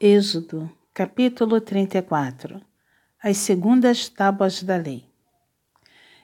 [0.00, 2.62] Êxodo, capítulo 34
[3.20, 5.04] As segundas tábuas da lei.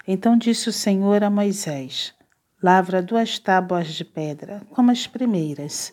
[0.06, 2.14] Então disse o Senhor a Moisés:
[2.62, 5.92] Lavra duas tábuas de pedra, como as primeiras,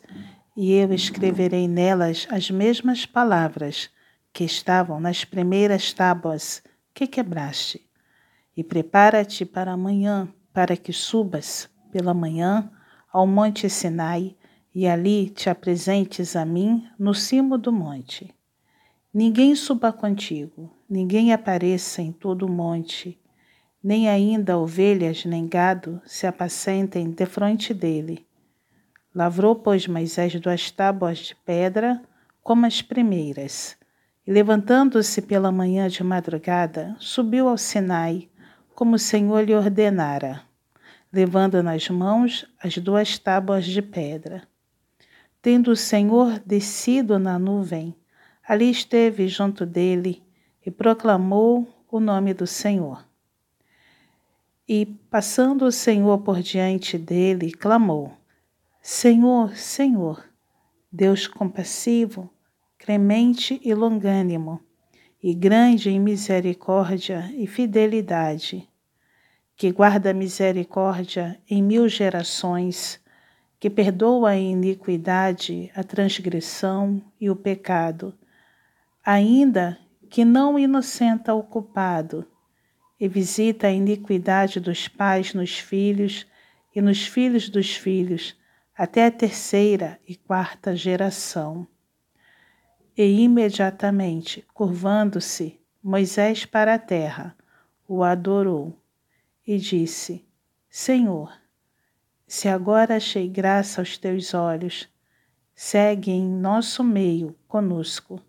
[0.56, 3.90] e eu escreverei nelas as mesmas palavras
[4.32, 6.62] que estavam nas primeiras tábuas
[6.94, 7.82] que quebraste.
[8.56, 12.72] E prepara-te para amanhã, para que subas pela manhã
[13.12, 14.38] ao monte Sinai
[14.74, 18.34] e ali te apresentes a mim no cimo do monte.
[19.14, 23.20] Ninguém suba contigo, ninguém apareça em todo o monte,
[23.84, 28.26] nem ainda ovelhas nem gado se apacentem defronte dele.
[29.14, 32.02] Lavrou, pois, Moisés duas tábuas de pedra,
[32.42, 33.76] como as primeiras,
[34.26, 38.30] e levantando-se pela manhã de madrugada, subiu ao Sinai,
[38.74, 40.42] como o Senhor lhe ordenara,
[41.12, 44.48] levando nas mãos as duas tábuas de pedra.
[45.42, 47.96] Tendo o Senhor descido na nuvem,
[48.48, 50.22] ali esteve junto dele
[50.64, 53.04] e proclamou o nome do Senhor.
[54.70, 58.14] E, passando o Senhor por diante dele, clamou:
[58.84, 60.24] Senhor, Senhor,
[60.92, 62.30] Deus compassivo,
[62.78, 64.62] clemente e longânimo,
[65.24, 68.70] e grande em misericórdia e fidelidade,
[69.56, 73.01] que guarda misericórdia em mil gerações
[73.62, 78.12] que perdoa a iniquidade, a transgressão e o pecado,
[79.06, 79.78] ainda
[80.10, 82.26] que não inocenta o culpado,
[83.00, 86.26] e visita a iniquidade dos pais nos filhos
[86.76, 88.36] e nos filhos dos filhos,
[88.76, 91.68] até a terceira e quarta geração.
[92.98, 97.38] E imediatamente, curvando-se, Moisés para a terra,
[97.88, 98.76] o adorou
[99.46, 100.26] e disse:
[100.68, 101.41] Senhor,
[102.32, 104.88] se agora achei graça aos teus olhos,
[105.54, 108.22] segue em nosso meio conosco,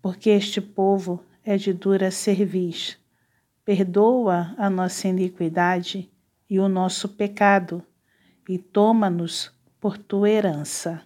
[0.00, 2.96] porque este povo é de dura cerviz.
[3.64, 6.08] Perdoa a nossa iniquidade
[6.48, 7.84] e o nosso pecado,
[8.48, 11.02] e toma-nos por tua herança.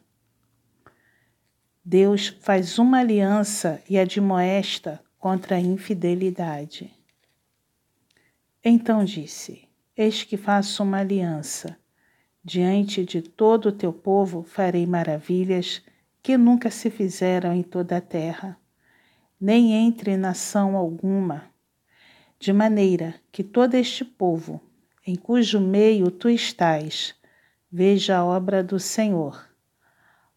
[1.82, 6.92] Deus faz uma aliança e admoesta contra a infidelidade.
[8.62, 9.66] Então disse:
[9.96, 11.80] Eis que faço uma aliança
[12.44, 15.80] Diante de todo o teu povo farei maravilhas
[16.20, 18.58] que nunca se fizeram em toda a terra,
[19.40, 21.44] nem entre nação alguma,
[22.40, 24.60] de maneira que todo este povo,
[25.06, 27.14] em cujo meio tu estás,
[27.70, 29.48] veja a obra do Senhor.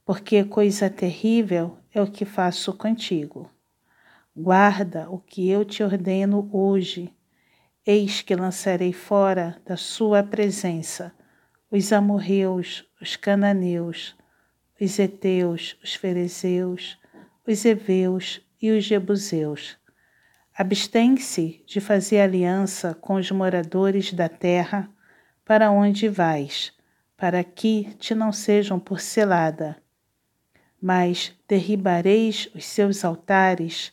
[0.05, 3.49] Porque coisa terrível é o que faço contigo.
[4.35, 7.11] Guarda o que eu te ordeno hoje.
[7.83, 11.11] Eis que lançarei fora da sua presença
[11.71, 14.15] os amorreus, os cananeus,
[14.79, 16.97] os heteus, os ferezeus,
[17.45, 19.77] os heveus e os jebuseus.
[20.55, 24.89] Abstém-se de fazer aliança com os moradores da terra
[25.43, 26.71] para onde vais,
[27.17, 29.75] para que te não sejam por selada.
[30.81, 33.91] Mas derribareis os seus altares,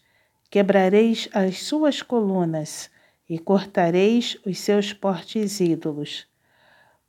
[0.51, 2.91] quebrareis as suas colunas
[3.29, 6.31] e cortareis os seus portes ídolos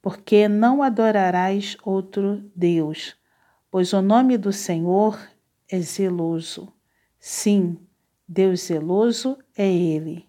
[0.03, 3.15] porque não adorarás outro Deus,
[3.71, 5.17] pois o nome do Senhor
[5.71, 6.73] é zeloso.
[7.17, 7.79] Sim,
[8.27, 10.27] Deus zeloso é Ele,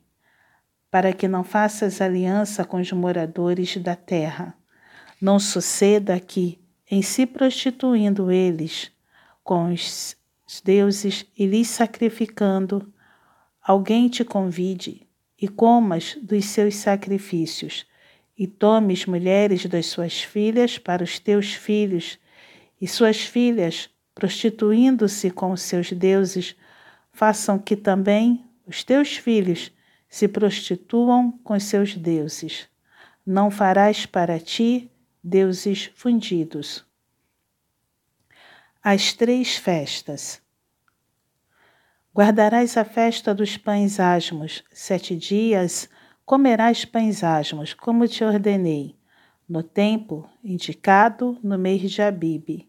[0.93, 4.57] para que não faças aliança com os moradores da terra.
[5.21, 8.93] Não suceda que, em se prostituindo eles
[9.43, 10.17] com os
[10.65, 12.95] deuses e lhes sacrificando,
[13.61, 15.05] alguém te convide
[15.37, 17.85] e comas dos seus sacrifícios
[18.37, 22.19] e tomes mulheres das suas filhas para os teus filhos,
[22.81, 26.57] e suas filhas, prostituindo-se com os seus deuses,
[27.13, 29.71] façam que também os teus filhos
[30.09, 32.69] se prostituam com os seus deuses.
[33.25, 34.91] Não farás para ti
[35.23, 36.85] deuses fundidos.
[38.83, 40.43] As três festas.
[42.15, 45.89] Guardarás a festa dos pães asmos, sete dias
[46.25, 48.97] comerás pães asmos, como te ordenei,
[49.49, 52.69] no tempo indicado no mês de Abibe.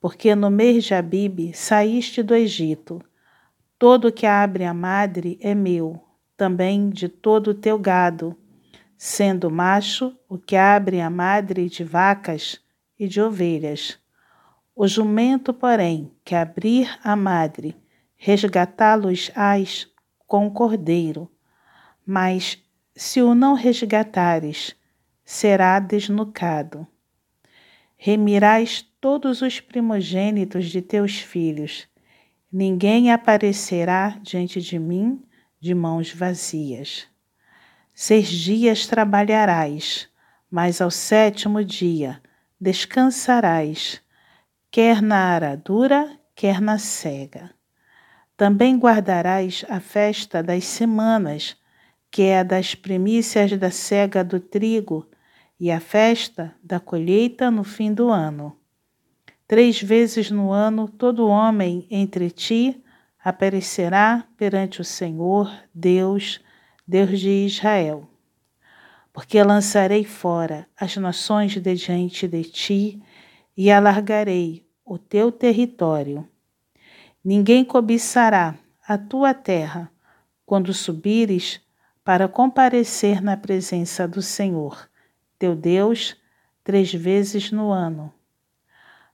[0.00, 3.02] Porque no mês de Abibe saíste do Egito.
[3.78, 6.02] Todo que abre a madre é meu,
[6.36, 8.36] também de todo o teu gado,
[8.96, 12.60] sendo macho o que abre a madre de vacas
[12.98, 13.98] e de ovelhas.
[14.74, 17.76] O jumento, porém, que abrir a madre,
[18.16, 19.88] resgatá-los-ás
[20.26, 21.30] com o cordeiro,
[22.06, 22.62] mas
[22.98, 24.74] se o não resgatares,
[25.24, 26.84] será desnucado.
[27.96, 31.86] Remirás todos os primogênitos de teus filhos,
[32.50, 35.22] ninguém aparecerá diante de mim
[35.60, 37.06] de mãos vazias.
[37.94, 40.08] Seis dias trabalharás,
[40.50, 42.20] mas ao sétimo dia
[42.60, 44.00] descansarás,
[44.72, 47.54] quer na aradura, quer na cega.
[48.36, 51.56] Também guardarás a festa das semanas,
[52.10, 55.06] que é das primícias da cega do trigo,
[55.60, 58.56] e a festa da colheita no fim do ano.
[59.46, 62.82] Três vezes no ano todo homem entre ti
[63.22, 66.40] aparecerá perante o Senhor, Deus,
[66.86, 68.08] Deus de Israel.
[69.12, 73.02] Porque lançarei fora as nações de diante de ti
[73.56, 76.28] e alargarei o teu território.
[77.24, 78.54] Ninguém cobiçará
[78.86, 79.90] a tua terra
[80.46, 81.60] quando subires
[82.08, 84.88] para comparecer na presença do Senhor,
[85.38, 86.16] teu Deus,
[86.64, 88.10] três vezes no ano.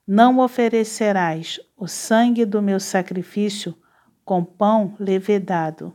[0.07, 3.77] Não oferecerás o sangue do meu sacrifício
[4.25, 5.93] com pão levedado,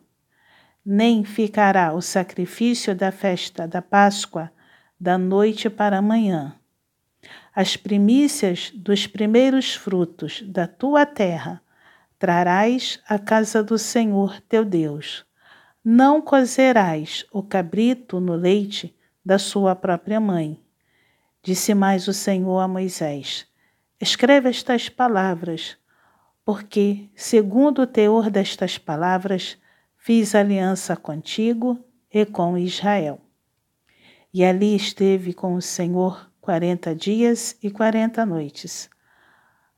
[0.85, 4.51] nem ficará o sacrifício da festa da Páscoa
[4.99, 6.53] da noite para amanhã.
[7.55, 11.61] As primícias dos primeiros frutos da tua terra
[12.19, 15.28] trarás à casa do Senhor teu Deus.
[15.83, 18.93] Não cozerás o cabrito no leite
[19.23, 20.61] da sua própria mãe.
[21.41, 23.47] Disse mais o Senhor a Moisés:
[23.99, 25.77] Escreve estas palavras,
[26.43, 29.57] porque, segundo o teor destas palavras,
[29.95, 31.79] fiz aliança contigo
[32.11, 33.21] e com Israel.
[34.33, 38.89] E ali esteve com o Senhor quarenta dias e quarenta noites.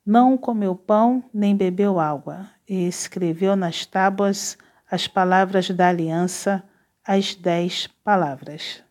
[0.03, 4.57] Não comeu pão nem bebeu água, e escreveu nas tábuas
[4.91, 6.61] as palavras da aliança,
[7.07, 8.83] as dez palavras.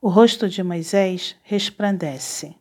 [0.00, 2.54] O rosto de Moisés resplandece.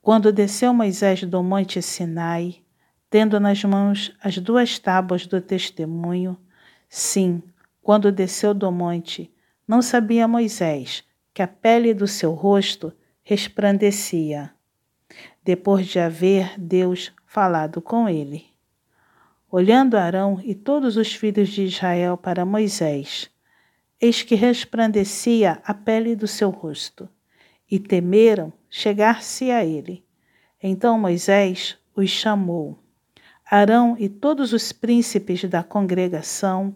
[0.00, 2.62] Quando desceu Moisés do monte Sinai,
[3.10, 6.38] tendo nas mãos as duas tábuas do testemunho,
[6.88, 7.42] sim,
[7.82, 9.34] quando desceu do monte,
[9.66, 11.02] não sabia Moisés
[11.32, 12.92] que a pele do seu rosto
[13.24, 14.54] resplandecia,
[15.42, 18.53] depois de haver Deus falado com ele.
[19.56, 23.30] Olhando Arão e todos os filhos de Israel para Moisés,
[24.00, 27.08] eis que resplandecia a pele do seu rosto,
[27.70, 30.04] e temeram chegar-se a ele.
[30.60, 32.76] Então Moisés os chamou.
[33.48, 36.74] Arão e todos os príncipes da congregação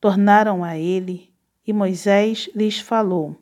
[0.00, 1.32] tornaram a ele,
[1.64, 3.40] e Moisés lhes falou.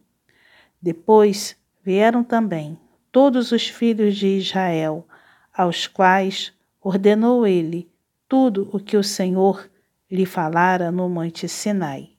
[0.79, 2.79] Depois vieram também
[3.11, 5.09] todos os filhos de Israel,
[5.57, 6.53] aos quais
[6.83, 7.94] ordenou ele
[8.35, 9.71] tudo o que o Senhor
[10.11, 12.11] lhe falara no monte Sinai.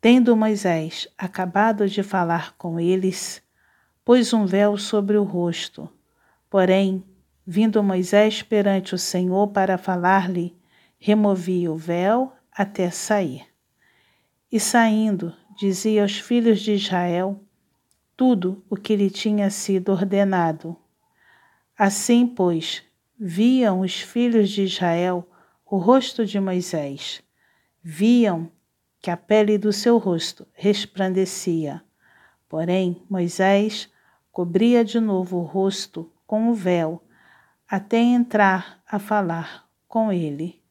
[0.00, 3.42] Tendo Moisés acabado de falar com eles,
[4.02, 5.90] pôs um véu sobre o rosto.
[6.48, 7.04] Porém,
[7.46, 10.56] vindo Moisés perante o Senhor para falar-lhe,
[10.98, 13.44] removia o véu até sair.
[14.50, 17.38] E saindo, dizia aos filhos de Israel
[18.16, 20.74] tudo o que lhe tinha sido ordenado.
[21.76, 22.85] Assim, pois,
[23.18, 25.28] viam os filhos de Israel
[25.64, 27.22] o rosto de Moisés,
[27.82, 28.50] viam
[29.00, 31.82] que a pele do seu rosto resplandecia.
[32.48, 33.90] Porém, Moisés
[34.30, 37.02] cobria de novo o rosto com o véu,
[37.68, 40.62] até entrar a falar com ele.